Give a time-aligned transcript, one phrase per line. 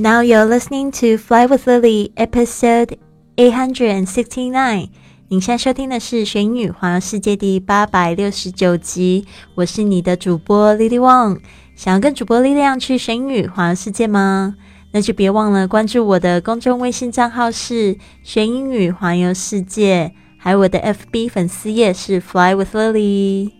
[0.00, 2.96] Now you're listening to Fly with Lily, episode
[3.36, 4.88] eight hundred and sixty nine.
[5.28, 9.26] 您现在收听的是《学英语环游世界》第八百六十九集。
[9.56, 11.40] 我是你的主播 Lily Wang。
[11.76, 14.56] 想要跟主播力量去学英语环游世界吗？
[14.92, 23.59] 那就别忘了关注我的公众微信账号是“学英语环游世界”，还有我的 FB 粉丝页是 “Fly with Lily”。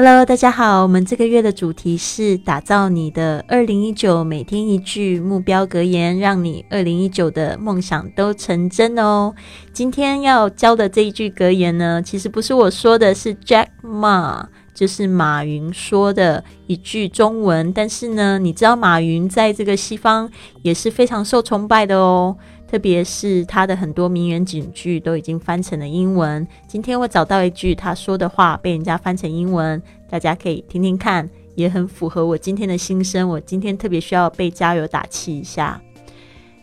[0.00, 9.34] Hello，大家好，我们这个月的主题是打造你的二零一九每天一句目标格言，让你二零一九的梦想都成真哦。
[9.72, 17.72] 今天要教的这一句格言呢，其实不是我说的，是 Jack Ma，就是马云说的一句中文。
[17.72, 20.30] 但是呢，你知道马云在这个西方
[20.62, 22.36] 也是非常受崇拜的哦。
[22.70, 26.46] 特别是他的很多名言警句都已经翻成了英文。
[26.66, 33.26] 今天我找到一句他说的话被人家翻成英文，大家可以听听看，也很符合我今天的心声。
[33.26, 35.80] 我今天特别需要被加油打气一下。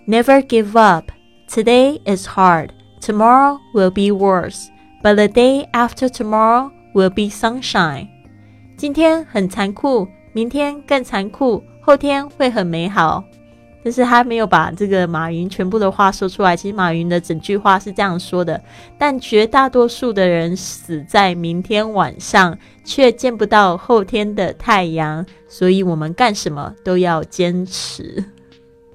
[0.07, 1.05] Never give up.
[1.49, 2.69] Today is hard.
[3.01, 4.67] Tomorrow will be worse,
[5.01, 8.07] but the day after tomorrow will be sunshine.
[8.77, 13.23] 今天很残酷，明天更残酷，后天会很美好。
[13.85, 16.57] 但是他没有把这个马云全部的话说出来。
[16.57, 18.59] 其实马云的整句话是这样说的：
[18.97, 25.23] 但绝大多数的人死在明天晚上，却见不到后天的太阳。
[25.47, 28.25] 所以我们干什么都要坚持。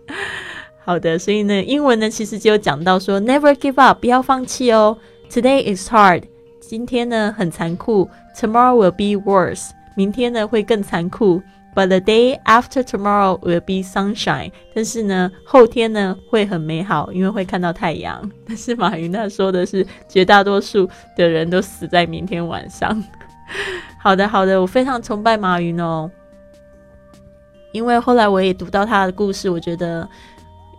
[0.85, 4.99] 好的，所以呢，英文呢其实就讲到说：Never give up，不要放弃哦。
[5.31, 6.25] Today is hard，
[6.59, 8.11] 今天呢很残酷。
[8.37, 11.41] Tomorrow will be worse，明天呢会更残酷。
[11.75, 14.51] But the day after tomorrow will be sunshine。
[14.75, 18.29] 但是呢，后天呢会很美好，因为会看到太阳。
[18.47, 23.03] 但是马云他说的是，绝大多数的人都死在明天晚上。
[24.03, 26.11] 好的，好的，我非常崇拜马云哦，
[27.73, 30.09] 因为后来我也读到他的故事，我觉得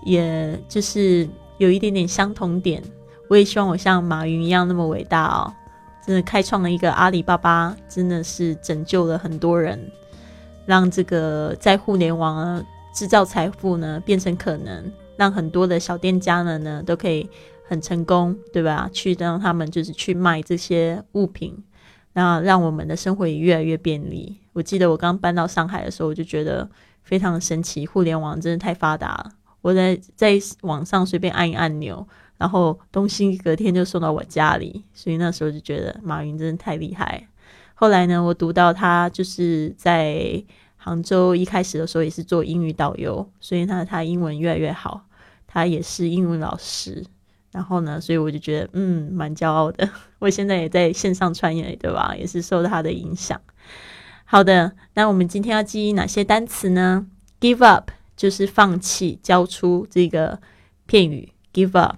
[0.04, 2.84] 也就是有一点点相同点。
[3.30, 5.54] 我也希望我像马云一样那么伟大哦，
[6.06, 9.80] 真的开创了一个阿里巴巴，真的是拯救了很多人。
[10.66, 12.64] 让这个在互联网
[12.94, 17.30] 制造财富呢变成可能，让很多的小店家呢呢都可以
[17.68, 18.90] 很成功，对吧？
[18.92, 21.58] 去让他们就是去卖这些物品，
[22.14, 24.38] 那让我们的生活也越来越便利。
[24.54, 26.70] 我记得我刚搬到上海的时候，我就觉得
[27.04, 29.32] 非常神奇，互联网真的太发达了。
[29.62, 32.06] 我在在网上随便按一按钮，
[32.38, 37.28] 然后东西隔天就送到我家里，所以那时候就觉得马云真的太厉害。
[37.82, 40.44] 后来呢，我读到他就是在
[40.78, 45.08] 杭州一开始的时候也是做英语导游，所以呢，他英文越来越好。
[45.48, 47.04] 他也是英文老师，
[47.52, 49.90] 然后呢，所以我就觉得嗯，蛮骄傲的。
[50.20, 52.16] 我现在也在线上创业，对吧？
[52.16, 53.42] 也是受他的影响。
[54.26, 57.08] 好的，那我们今天要记忆哪些单词呢
[57.40, 60.40] ？Give up 就是放弃、交出这个
[60.86, 61.34] 片语。
[61.52, 61.98] Give up。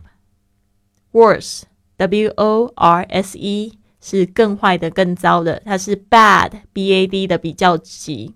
[1.11, 3.77] Worse，W O R S E。
[4.02, 8.34] 是更坏的、更糟的，它是 bad，b a d 的比较级。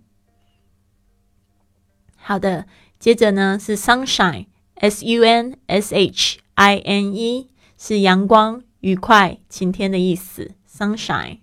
[2.16, 2.66] 好的，
[2.98, 10.53] 接着呢是 sunshine，s u n s h i n e，是阳光、愉快、晴天的意思。
[10.69, 11.38] sunshine。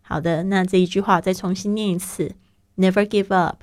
[0.00, 2.34] 好的，那这一句话再重新念一次：
[2.76, 3.62] Never give up.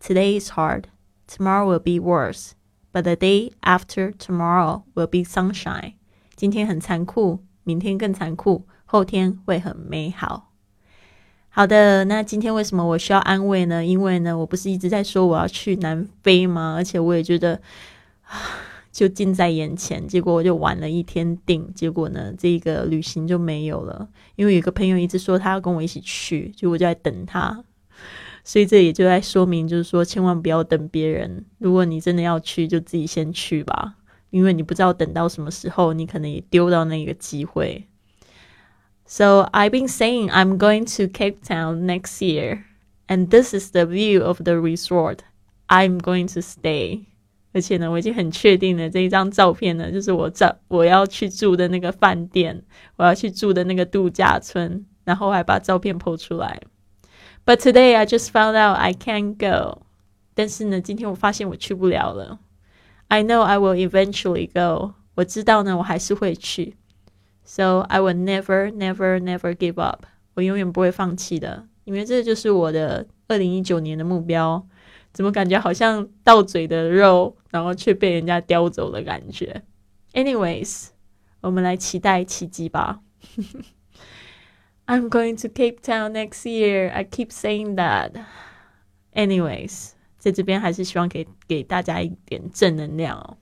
[0.00, 0.84] Today is hard.
[1.26, 2.52] Tomorrow will be worse,
[2.92, 5.94] but the day after tomorrow will be sunshine.
[6.34, 8.66] 今天很残酷，明天更残酷。
[8.87, 10.51] 后天会很美好。
[11.49, 13.85] 好的，那今天为什么我需要安慰呢？
[13.85, 16.73] 因为呢，我不是一直在说我要去南非吗？
[16.75, 17.59] 而且我也觉得
[18.91, 24.07] 就近在眼前，结果我就晚了一天订，结果呢，这个旅行就没有了。
[24.35, 27.63] 因为有个朋友一直说他要跟我一起去，就我就在等他。
[28.43, 31.43] 所以这也就在说明，就是说千万不要等别人。
[31.57, 33.95] 如果你真的要去，就自己先去吧，
[34.29, 37.87] 因为你不知道等到什么时候，你可能也丢到那个机会。
[39.06, 42.64] So I've been saying I'm going to Cape Town next year,
[43.08, 45.18] and this is the view of the resort
[45.68, 47.06] I'm going to stay.
[47.52, 52.62] 而且呢，我已经很确定了这一张照片呢，就是我在我要去住的那个饭店，
[52.96, 56.62] 我要去住的那个度假村，然后还把照片 po 出来。
[57.44, 59.82] But today I just found out I can't go.
[60.34, 62.38] 但是呢，今天我发现我去不了了。
[63.08, 64.94] I know I will eventually go.
[65.16, 66.76] 我知道呢，我还是会去。
[67.49, 70.05] So I will never, never, never give up。
[70.33, 74.67] 我永远不会放弃的，因为这就是我的二零一九年的目标。
[75.13, 79.63] 怎么感觉好像到嘴的肉，然后却被人家叼走的感觉
[80.13, 80.89] ？Anyways，
[81.41, 82.99] 我们来期待奇迹吧。
[84.85, 86.91] I'm going to Cape Town next year.
[86.91, 88.11] I keep saying that.
[89.13, 93.37] Anyways，在这边还是希望给给大家一点正能量哦。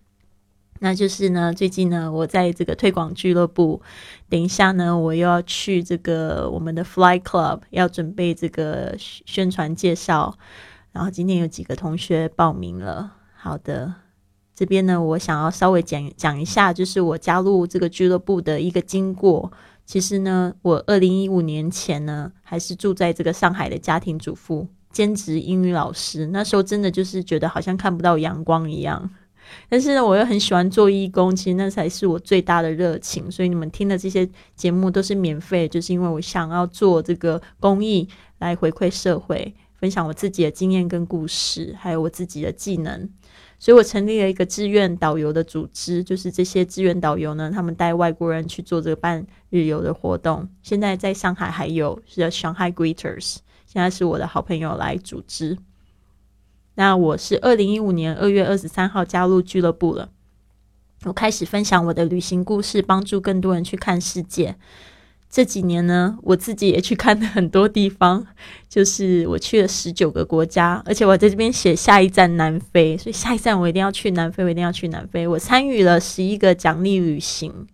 [0.80, 3.82] 那就是呢，最近呢，我在这个推广俱乐部，
[4.30, 10.38] 等一下呢，我又要去这个我们的 Fly Club，要准备这个宣传介绍。
[10.92, 13.14] 然后今天有几个同学报名了。
[13.36, 13.94] 好的，
[14.54, 19.52] 这边呢，我想要稍微讲讲一下，就是我加入这个俱乐部的一个经过。
[19.86, 26.26] 其实呢，我二零一五年前呢，还是住在这个上海的家庭主妇，兼职英语老师。
[26.28, 29.10] 那时候真的就是觉得好像看不到阳光一样。
[29.70, 33.30] 但是呢，我又很喜欢做义工，其实那才是我最大的热情。
[33.32, 38.08] 所以你们听的这些节目都是免费，就是因为我想要做这个公益
[38.40, 43.10] 来回馈社会，分享我自己的经验跟故事，还有我自己的技能。
[43.58, 50.48] 所以我成立了一个志愿导游的组织，就是这些志愿导游呢，他们带外国人去做这个半日游的活动。
[50.62, 55.58] 现在在上海还有是叫 Shanghai Greeters，现在是我的好朋友来组织。
[56.76, 60.10] 那我是二零一五年二月二十三号加入俱乐部了。
[61.06, 64.56] 我开始分享我的旅行故事，帮助更多人去看世界。
[65.30, 68.26] 这几年呢，我自己也去看了很多地方，
[68.70, 75.28] 就是我去了十九个国家，而且我在这边写下一站南非，所以下一站我一定要去南非，我一定要去南非。
[75.28, 77.68] 我参与了十一个奖励旅行，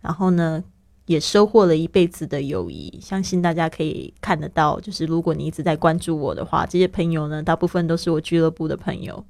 [0.00, 0.64] 然后呢。
[1.06, 4.78] 也收获了一辈子的友谊，相信大家可以看得到。
[4.80, 9.24] 就是如果你一直在关注我的话，这些朋友呢，大部分都是我俱乐部的朋友。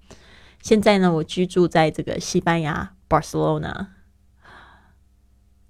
[0.61, 3.87] 现在呢，我居住在这个西班牙 Barcelona。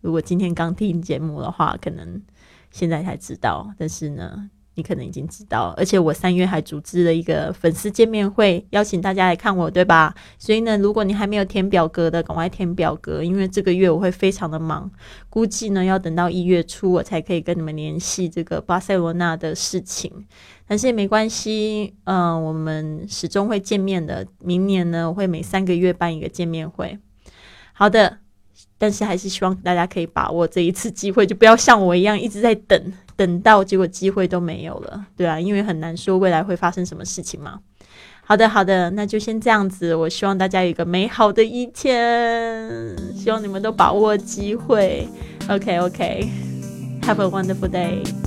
[0.00, 2.22] 如果今天刚听节目的话，可能
[2.70, 4.50] 现在才知道，但是呢。
[4.75, 10.15] 你可能已经知道，而且我三月还组织了一个粉丝见面会，邀请大家来看我，对吧？
[10.39, 14.91] 所以呢，如果你还没有填表格的，赶快填表格，因为这个月我会非常的忙，
[15.29, 20.27] 估计呢要等到一月初我才可以跟你们联系这个巴塞罗那的事情。
[20.67, 24.27] 但是也没关系，嗯，我们始终会见面的。
[24.43, 26.99] 明年呢，我会每三个月办一个见面会。
[27.75, 28.21] 好的，
[28.82, 32.93] 但是还是希望大家可以把握这一次机会，就不要像我一样一直在等。
[33.14, 37.61] 等到结果机会都没有了，对啊，因为很难说未来会发生什么事情嘛。
[38.25, 39.94] 好的，好的，那就先这样子。
[39.94, 45.06] 我希望大家有一个美好的一天，希望你们都把握机会。
[45.49, 48.22] OK，OK，Have a wonderful day。